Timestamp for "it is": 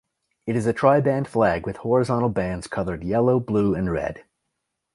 0.47-0.65